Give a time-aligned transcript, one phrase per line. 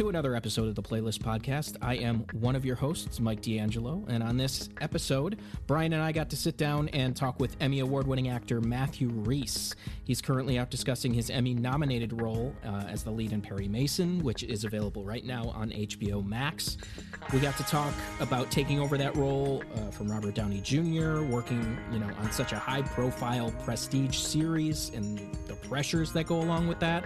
[0.00, 1.76] To another episode of the Playlist Podcast.
[1.82, 6.10] I am one of your hosts, Mike D'Angelo, and on this episode, Brian and I
[6.10, 9.74] got to sit down and talk with Emmy Award winning actor Matthew Rhys.
[10.04, 14.22] He's currently out discussing his Emmy nominated role uh, as the lead in Perry Mason,
[14.22, 16.78] which is available right now on HBO Max.
[17.30, 21.76] We got to talk about taking over that role uh, from Robert Downey Jr., working,
[21.92, 26.68] you know, on such a high profile prestige series and the pressures that go along
[26.68, 27.04] with that.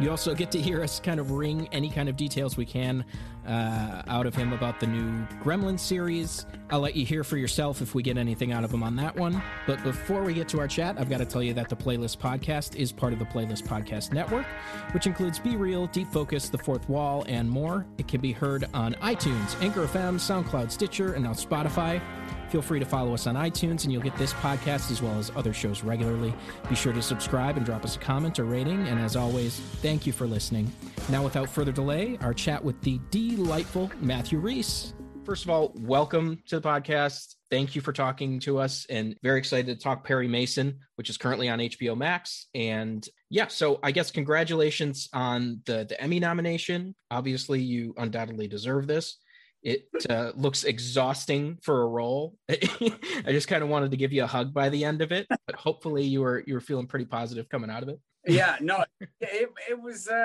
[0.00, 3.04] You also get to hear us kind of wring any kind of details we can
[3.46, 6.46] uh, out of him about the new Gremlin series.
[6.70, 9.14] I'll let you hear for yourself if we get anything out of him on that
[9.14, 9.40] one.
[9.66, 12.18] But before we get to our chat, I've got to tell you that the Playlist
[12.18, 14.46] Podcast is part of the Playlist Podcast Network,
[14.92, 17.86] which includes Be Real, Deep Focus, The Fourth Wall, and more.
[17.98, 22.00] It can be heard on iTunes, Anchor FM, SoundCloud, Stitcher, and now Spotify.
[22.54, 25.32] Feel free to follow us on iTunes, and you'll get this podcast as well as
[25.34, 26.32] other shows regularly.
[26.68, 28.86] Be sure to subscribe and drop us a comment or rating.
[28.86, 30.72] And as always, thank you for listening.
[31.08, 34.94] Now, without further delay, our chat with the delightful Matthew Rhys.
[35.24, 37.34] First of all, welcome to the podcast.
[37.50, 41.16] Thank you for talking to us, and very excited to talk Perry Mason, which is
[41.16, 42.46] currently on HBO Max.
[42.54, 46.94] And yeah, so I guess congratulations on the the Emmy nomination.
[47.10, 49.16] Obviously, you undoubtedly deserve this.
[49.64, 52.36] It uh, looks exhausting for a role.
[52.50, 55.26] I just kind of wanted to give you a hug by the end of it,
[55.46, 57.98] but hopefully you were you were feeling pretty positive coming out of it.
[58.26, 60.24] yeah, no, it, it was uh,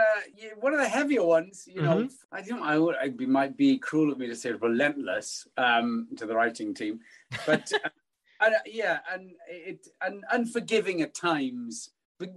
[0.59, 1.63] one of the heavier ones.
[1.67, 2.35] You know, mm-hmm.
[2.35, 2.61] I don't.
[2.61, 2.97] I would.
[2.97, 6.99] I be, might be cruel of me to say relentless um, to the writing team,
[7.45, 7.89] but uh,
[8.41, 11.91] and, yeah, and it and unforgiving at times,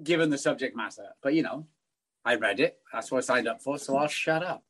[0.05, 1.09] given the subject matter.
[1.21, 1.67] But you know,
[2.25, 2.77] I read it.
[2.93, 3.79] That's what I signed up for.
[3.79, 4.63] So I'll shut up.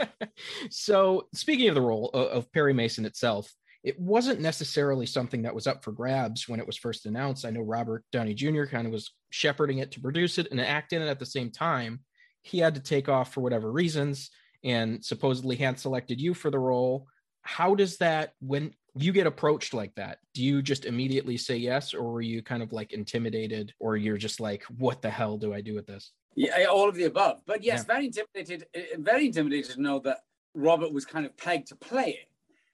[0.70, 3.52] so, speaking of the role of, of, Perry Mason itself,
[3.84, 7.44] it wasn't necessarily something that was up for grabs when it was first announced.
[7.44, 8.64] I know Robert Downey Jr.
[8.64, 11.50] kind of was shepherding it to produce it and act in it at the same
[11.50, 12.00] time.
[12.42, 14.30] He had to take off for whatever reasons
[14.64, 17.06] and supposedly hand selected you for the role.
[17.42, 18.72] How does that, when
[19.04, 22.62] you get approached like that, do you just immediately say yes, or were you kind
[22.62, 26.12] of like intimidated, or you're just like, what the hell do I do with this?
[26.34, 27.42] Yeah, all of the above.
[27.46, 27.94] But yes, yeah.
[27.94, 30.18] very intimidated, eh, very intimidated to know that
[30.54, 32.20] Robert was kind of pegged to play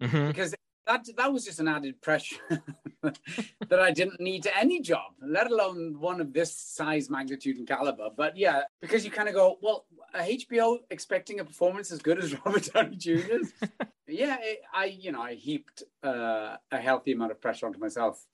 [0.01, 0.29] it mm-hmm.
[0.29, 0.55] because
[0.93, 2.37] that that was just an added pressure
[3.03, 7.67] that I didn't need to any job, let alone one of this size, magnitude, and
[7.67, 8.09] caliber.
[8.17, 12.35] But yeah, because you kind of go, well, HBO expecting a performance as good as
[12.45, 13.53] Robert Downey Jr.'s.
[14.07, 18.25] yeah, it, I you know I heaped uh, a healthy amount of pressure onto myself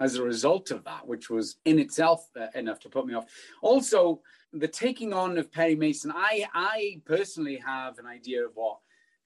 [0.00, 3.26] as a result of that, which was in itself uh, enough to put me off.
[3.62, 4.20] Also,
[4.52, 8.78] the taking on of Perry Mason, I I personally have an idea of what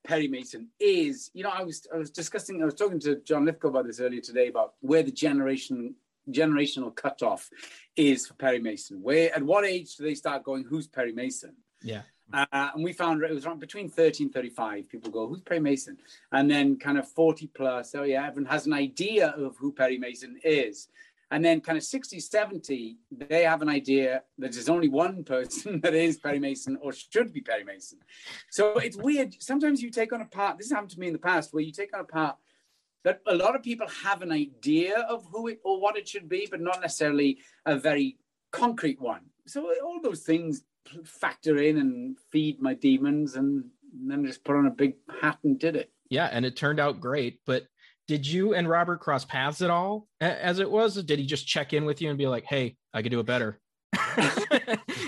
[0.04, 1.30] Perry Mason is.
[1.34, 4.00] You know, I was I was discussing, I was talking to John Lithgow about this
[4.00, 5.94] earlier today about where the generation
[6.30, 7.50] generational cutoff
[7.96, 9.02] is for Perry Mason.
[9.02, 11.54] Where at what age do they start going, who's Perry Mason?
[11.82, 12.02] Yeah.
[12.32, 14.88] Uh, and we found it was around between 30 and 35.
[14.88, 15.98] People go, who's Perry Mason?
[16.30, 17.94] And then kind of 40 plus.
[17.94, 20.88] Oh, yeah, everyone has an idea of who Perry Mason is.
[21.32, 25.80] And then kind of 60, 70, they have an idea that there's only one person
[25.82, 27.98] that is Perry Mason or should be Perry Mason.
[28.50, 29.34] So it's weird.
[29.40, 31.72] Sometimes you take on a part, this happened to me in the past, where you
[31.72, 32.36] take on a part
[33.04, 36.28] that a lot of people have an idea of who it or what it should
[36.28, 38.18] be, but not necessarily a very
[38.52, 39.22] concrete one.
[39.46, 40.64] So all those things
[41.04, 43.64] factor in and feed my demons and
[44.06, 45.90] then just put on a big hat and did it.
[46.10, 47.40] Yeah, and it turned out great.
[47.46, 47.68] But
[48.12, 51.02] did you and Robert cross paths at all as it was?
[51.02, 53.24] Did he just check in with you and be like, hey, I could do it
[53.24, 53.58] better?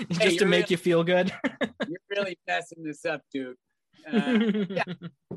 [0.09, 1.31] just hey, to make really, you feel good?
[1.87, 3.55] you're really messing this up, dude.
[4.11, 4.37] Uh,
[4.69, 4.83] yeah.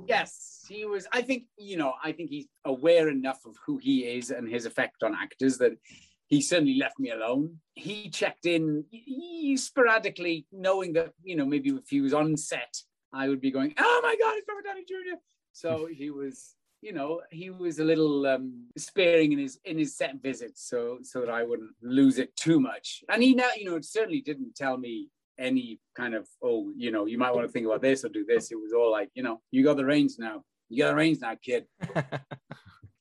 [0.06, 1.06] yes, he was.
[1.10, 4.66] I think, you know, I think he's aware enough of who he is and his
[4.66, 5.72] effect on actors that
[6.26, 7.60] he certainly left me alone.
[7.74, 12.76] He checked in he, sporadically, knowing that, you know, maybe if he was on set,
[13.10, 15.16] I would be going, oh my God, it's Robert Downey Jr.
[15.52, 19.96] So he was you know, he was a little um, sparing in his in his
[19.96, 23.02] set visits, so so that I wouldn't lose it too much.
[23.08, 25.08] And he now, you know, certainly didn't tell me
[25.38, 28.24] any kind of oh you know you might want to think about this or do
[28.24, 28.50] this.
[28.52, 30.44] It was all like you know you got the reins now.
[30.68, 31.66] You got the reins now, kid.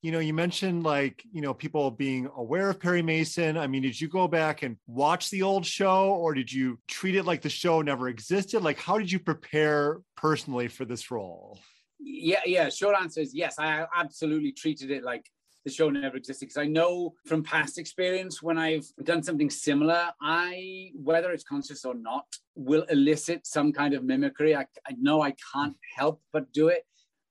[0.02, 3.58] you know, you mentioned like, you know, people being aware of Perry Mason.
[3.58, 7.16] I mean, did you go back and watch the old show or did you treat
[7.16, 8.62] it like the show never existed?
[8.62, 11.60] Like, how did you prepare personally for this role?
[12.00, 12.70] Yeah, yeah.
[12.70, 13.56] Short answer is yes.
[13.60, 15.26] I absolutely treated it like
[15.68, 20.12] the show never existed because I know from past experience when I've done something similar,
[20.22, 24.56] I, whether it's conscious or not, will elicit some kind of mimicry.
[24.56, 26.86] I, I know I can't help but do it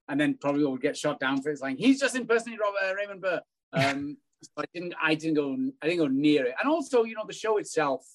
[0.09, 1.55] and then probably will get shot down for it.
[1.55, 3.41] It's like he's just impersonating Robert uh, Raymond Burr.
[3.73, 6.55] Um, so I didn't, I didn't go, I didn't go near it.
[6.61, 8.07] And also, you know, the show itself,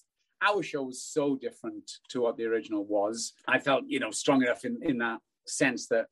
[0.42, 3.33] our show was so different to what the original was.
[3.47, 6.07] I felt, you know, strong enough in in that sense that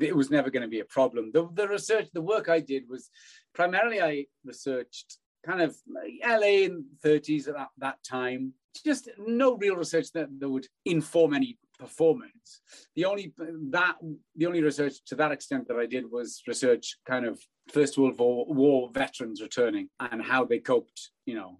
[0.00, 1.30] it was never going to be a problem.
[1.32, 3.10] The, the research, the work I did was
[3.54, 5.76] primarily I researched kind of
[6.24, 8.52] LA in the 30s at that, that time.
[8.84, 12.60] Just no real research that, that would inform any performance.
[12.94, 13.32] The only
[13.70, 13.96] that
[14.34, 17.40] the only research to that extent that I did was research kind of
[17.72, 21.58] First World War, War veterans returning and how they coped, you know,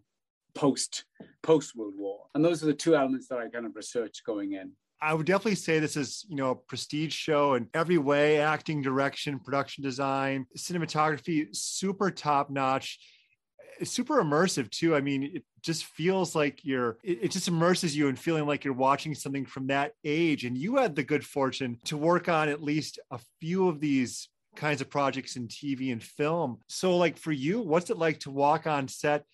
[0.55, 1.05] post
[1.43, 2.27] post World War.
[2.35, 4.73] And those are the two elements that I kind of researched going in.
[5.01, 8.83] I would definitely say this is, you know, a prestige show in every way, acting,
[8.83, 12.99] direction, production design, cinematography, super top notch
[13.85, 14.95] super immersive too.
[14.95, 18.75] I mean, it just feels like you're, it, just immerses you in feeling like you're
[18.75, 20.45] watching something from that age.
[20.45, 24.29] And you had the good fortune to work on at least a few of these
[24.55, 26.59] kinds of projects in TV and film.
[26.69, 29.25] So, like for you, what's it like to walk on set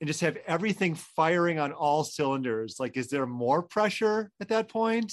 [0.00, 2.76] and just have everything firing on all cylinders?
[2.78, 5.12] Like, is there more pressure at that point?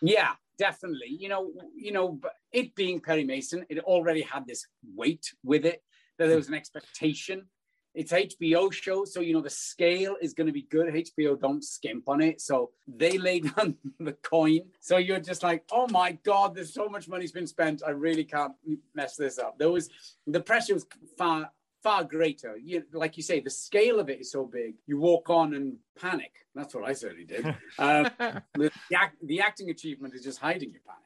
[0.00, 1.08] Yeah, definitely.
[1.08, 2.20] You know, you know,
[2.52, 5.82] it being Perry Mason, it already had this weight with it
[6.18, 7.46] that there was an expectation
[7.94, 10.94] it's HBO show, so you know the scale is going to be good.
[10.94, 14.60] HBO don't skimp on it, so they laid down the coin.
[14.80, 17.82] So you're just like, oh my god, there's so much money's been spent.
[17.86, 18.54] I really can't
[18.94, 19.58] mess this up.
[19.58, 19.90] There was
[20.26, 20.86] the pressure was
[21.18, 21.50] far
[21.82, 22.56] far greater.
[22.56, 24.74] You, like you say, the scale of it is so big.
[24.86, 26.32] You walk on and panic.
[26.54, 27.46] That's what I certainly did.
[27.78, 31.02] um, the, the, act, the acting achievement is just hiding your panic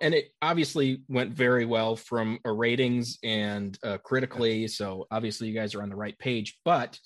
[0.00, 4.68] and it obviously went very well from a ratings and uh, critically.
[4.68, 6.58] So obviously, you guys are on the right page.
[6.64, 6.98] But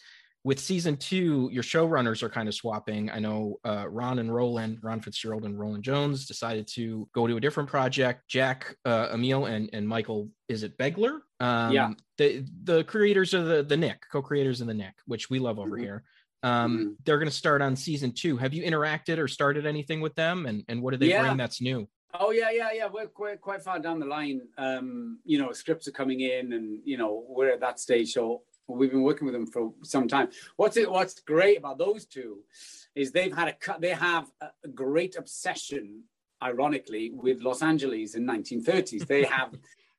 [0.42, 3.10] with season two, your showrunners are kind of swapping.
[3.10, 7.36] I know uh, Ron and Rolin, Ron Fitzgerald and Rolin Jones decided to go to
[7.36, 8.26] a different project.
[8.28, 11.20] Jack uh, Amiel and, and Michael, is it Begler?
[11.40, 11.90] Um, yeah.
[12.16, 15.58] The, the creators of the, the Knick, co creators of the Knick, which we love
[15.58, 15.82] over mm-hmm.
[15.82, 16.04] here.
[16.42, 16.88] Um, mm-hmm.
[17.04, 18.38] They're going to start on season two.
[18.38, 20.46] Have you interacted or started anything with them?
[20.46, 21.22] And, and what do they yeah.
[21.22, 21.86] bring that's new?
[22.18, 22.88] Oh yeah, yeah, yeah.
[22.92, 24.40] We're quite quite far down the line.
[24.58, 28.12] Um, you know, scripts are coming in, and you know we're at that stage.
[28.12, 28.42] So
[28.76, 30.28] we've been working with them for some time.
[30.56, 30.90] What's it?
[30.90, 32.40] What's great about those two
[32.94, 34.30] is they've had a they have
[34.64, 36.04] a great obsession,
[36.42, 39.06] ironically, with Los Angeles in 1930s.
[39.06, 39.54] They have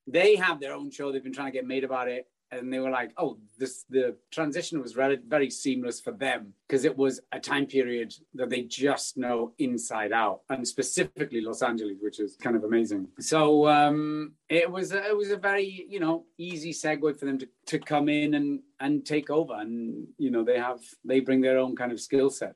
[0.08, 1.12] they have their own show.
[1.12, 4.16] They've been trying to get made about it and they were like, "Oh, this the
[4.32, 8.64] transition was very, very seamless for them because it was a time period that they
[8.64, 14.34] just know inside out, and specifically Los Angeles, which is kind of amazing." So um,
[14.50, 17.80] it was a, it was a very you know easy segue for them to, to
[17.80, 21.76] come in and and take over, and you know they have they bring their own
[21.76, 22.56] kind of skill set.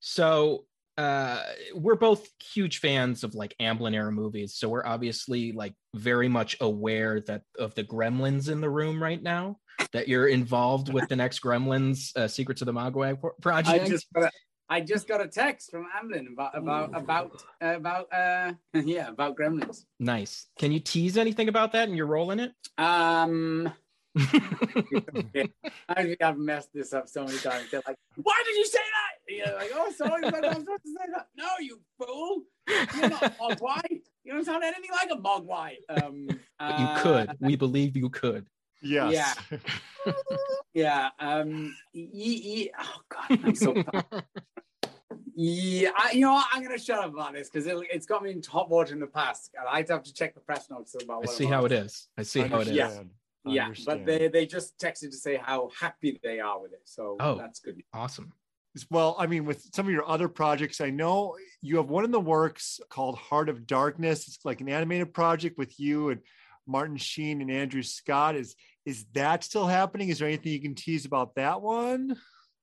[0.00, 0.64] So
[0.98, 1.42] uh,
[1.74, 6.56] we're both huge fans of like Amblin era movies, so we're obviously like very much
[6.60, 9.58] aware that of the gremlins in the room right now.
[9.92, 13.80] That you're involved with the next Gremlins uh, Secrets of the Mogwai project.
[13.80, 14.30] I just, got a,
[14.68, 19.36] I just got a text from Amblin about about about uh, about uh yeah about
[19.36, 19.84] Gremlins.
[20.00, 20.48] Nice.
[20.58, 22.52] Can you tease anything about that and your role in it?
[22.76, 23.72] Um.
[25.88, 27.70] I have messed this up so many times.
[27.70, 30.82] They're like, "Why did you say that?" You're like, "Oh, sorry, but I was supposed
[30.82, 32.42] to say that." No, you fool!
[32.68, 34.00] You're not Mogwai.
[34.24, 35.76] You don't sound anything like a Mogwai.
[35.88, 37.36] Um, uh, you could.
[37.40, 38.46] We believe you could.
[38.82, 39.36] Yes.
[39.50, 40.12] Yeah.
[40.74, 41.08] yeah.
[41.18, 41.74] Um.
[41.94, 43.74] E- e- oh God, I'm so.
[45.40, 46.46] Yeah, I, you know, what?
[46.52, 48.92] I'm going to shut up about this because it, has got me into hot water
[48.92, 49.54] in the past.
[49.56, 51.28] And I have to check the press notes about.
[51.28, 52.08] I see how it is.
[52.18, 52.74] I see how it is.
[52.74, 53.02] Yeah
[53.50, 56.82] yeah, but they they just texted to say how happy they are with it.
[56.84, 57.82] So oh, that's good.
[57.92, 58.32] Awesome.
[58.90, 62.10] Well, I mean, with some of your other projects, I know you have one in
[62.10, 64.28] the works called Heart of Darkness.
[64.28, 66.20] It's like an animated project with you and
[66.66, 68.36] Martin Sheen and Andrew Scott.
[68.36, 70.08] Is is that still happening?
[70.08, 72.16] Is there anything you can tease about that one?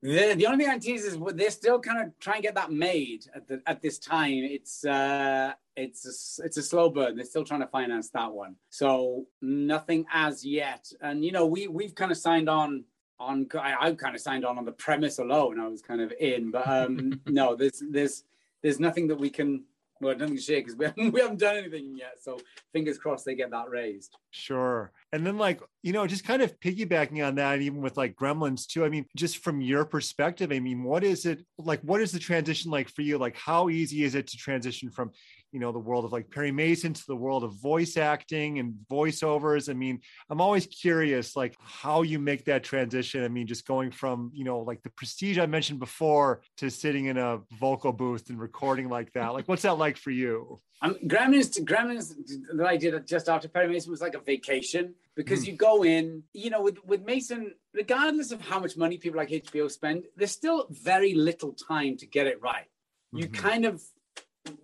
[0.05, 2.71] The, the only thing I tease is they're still kind of trying to get that
[2.71, 4.43] made at the, at this time.
[4.43, 6.05] It's uh, it's
[6.39, 7.15] a, it's a slow burn.
[7.15, 10.91] They're still trying to finance that one, so nothing as yet.
[11.01, 12.83] And you know, we we've kind of signed on
[13.19, 13.47] on.
[13.55, 15.59] I, I kind of signed on on the premise alone.
[15.59, 18.25] I was kind of in, but um, no, there's there's
[18.61, 19.63] there's nothing that we can
[20.05, 22.17] well, nothing to share because we haven't, we haven't done anything yet.
[22.21, 22.39] So
[22.73, 24.15] fingers crossed they get that raised.
[24.31, 24.91] Sure.
[25.11, 28.67] And then like, you know, just kind of piggybacking on that, even with like gremlins
[28.67, 28.85] too.
[28.85, 31.81] I mean, just from your perspective, I mean, what is it like?
[31.81, 33.17] What is the transition like for you?
[33.17, 35.11] Like, how easy is it to transition from,
[35.55, 38.75] you know, the world of like Perry Mason to the world of voice acting and
[38.91, 39.69] voiceovers?
[39.69, 43.23] I mean, I'm always curious, like how you make that transition.
[43.23, 47.05] I mean, just going from, you know, like the prestige I mentioned before to sitting
[47.05, 49.29] in a vocal booth and recording like that.
[49.29, 50.59] Like, what's that like for you?
[50.81, 52.13] Um, Gremlins, Gremlins
[52.53, 55.47] that I did just after Perry Mason was like a vacation because mm.
[55.47, 59.29] you go in, you know, with, with Mason, regardless of how much money people like
[59.29, 62.67] HBO spend, there's still very little time to get it right.
[63.13, 63.17] Mm-hmm.
[63.19, 63.81] You kind of,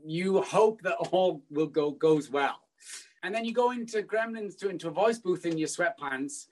[0.05, 2.59] you hope that all will go goes well.
[3.23, 6.47] And then you go into Gremlins to into a voice booth in your sweatpants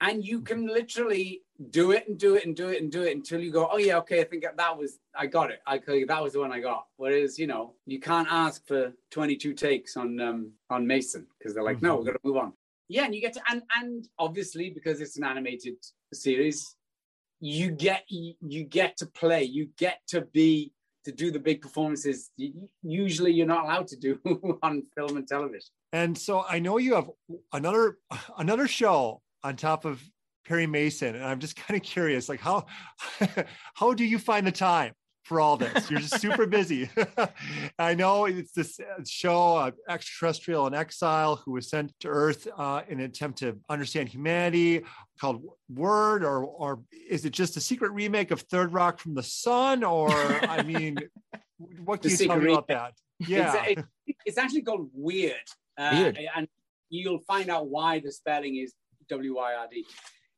[0.00, 3.16] and you can literally do it and do it and do it and do it
[3.16, 5.60] until you go, oh yeah, okay, I think that was I got it.
[5.66, 6.86] I that was the one I got.
[6.96, 11.64] Whereas you know you can't ask for 22 takes on um on Mason because they're
[11.64, 11.86] like, mm-hmm.
[11.86, 12.52] no, we're gonna move on.
[12.88, 15.76] Yeah, and you get to and and obviously because it's an animated
[16.12, 16.76] series,
[17.40, 20.72] you get you get to play, you get to be
[21.06, 22.30] to do the big performances
[22.82, 24.18] usually you're not allowed to do
[24.62, 25.70] on film and television.
[25.92, 27.08] And so I know you have
[27.52, 27.98] another
[28.38, 30.02] another show on top of
[30.44, 31.14] Perry Mason.
[31.14, 32.66] And I'm just kind of curious, like how
[33.74, 34.92] how do you find the time
[35.26, 35.90] for all this?
[35.90, 36.88] You're just super busy.
[37.78, 42.82] I know it's this show, uh, extraterrestrial in exile, who was sent to Earth uh,
[42.88, 44.84] in an attempt to understand humanity,
[45.20, 49.22] called Word, or or is it just a secret remake of Third Rock from the
[49.22, 49.82] Sun?
[49.82, 50.96] Or I mean,
[51.84, 52.92] what can the you tell me about that?
[53.18, 53.82] Yeah, it's,
[54.24, 55.34] it's actually called Weird.
[55.76, 56.46] Uh, Weird, and
[56.88, 58.74] you'll find out why the spelling is
[59.08, 59.84] W Y R D.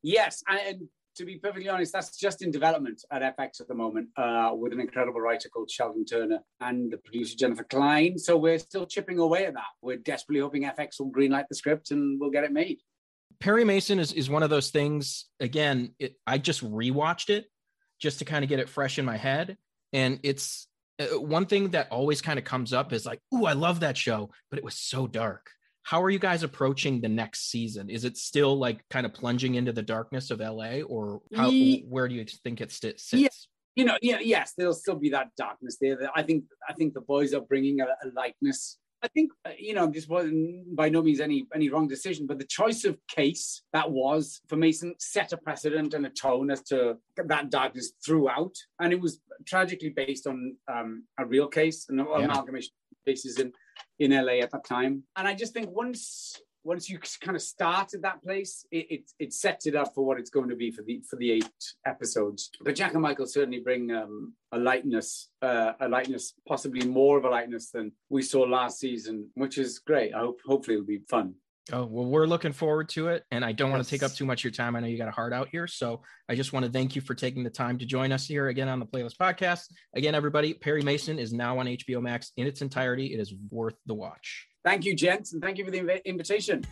[0.02, 4.08] Yes, and to be perfectly honest, that's just in development at FX at the moment
[4.16, 8.16] uh, with an incredible writer called Sheldon Turner and the producer Jennifer Klein.
[8.18, 9.66] So we're still chipping away at that.
[9.82, 12.78] We're desperately hoping FX will greenlight the script and we'll get it made.
[13.40, 15.26] Perry Mason is, is one of those things.
[15.40, 17.46] Again, it, I just rewatched it
[18.00, 19.56] just to kind of get it fresh in my head.
[19.92, 20.68] And it's
[21.00, 23.96] uh, one thing that always kind of comes up is like, "Ooh, I love that
[23.96, 25.50] show," but it was so dark
[25.88, 27.88] how are you guys approaching the next season?
[27.88, 31.50] Is it still like kind of plunging into the darkness of LA, or how,
[31.88, 33.11] where do you think it sits?
[33.11, 33.28] Yeah,
[33.75, 35.99] you know, yeah, yes, there'll still be that darkness there.
[36.14, 38.76] I think I think the boys are bringing a, a lightness.
[39.02, 42.38] I think uh, you know this wasn't by no means any any wrong decision, but
[42.38, 46.61] the choice of case that was for Mason set a precedent and a tone as
[46.64, 51.97] to that darkness throughout, and it was tragically based on um, a real case, an
[51.97, 52.25] yeah.
[52.26, 52.73] amalgamation
[53.07, 53.52] cases in
[53.99, 55.04] in LA at that time.
[55.16, 59.11] And I just think once once you kind of start at that place, it, it,
[59.18, 61.75] it sets it up for what it's going to be for the for the eight
[61.87, 62.50] episodes.
[62.62, 67.25] But Jack and Michael certainly bring um, a lightness, uh, a lightness, possibly more of
[67.25, 70.14] a lightness than we saw last season, which is great.
[70.14, 71.35] I hope hopefully it'll be fun.
[71.72, 73.25] Oh, well, we're looking forward to it.
[73.30, 73.75] And I don't yes.
[73.75, 74.75] want to take up too much of your time.
[74.75, 75.66] I know you got a heart out here.
[75.66, 78.48] So I just want to thank you for taking the time to join us here
[78.48, 79.64] again on the Playlist Podcast.
[79.94, 83.12] Again, everybody, Perry Mason is now on HBO Max in its entirety.
[83.12, 84.46] It is worth the watch.
[84.64, 85.32] Thank you, gents.
[85.32, 86.64] And thank you for the inv- invitation.